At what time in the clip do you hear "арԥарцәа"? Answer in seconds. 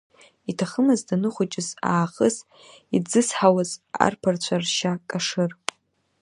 4.05-4.55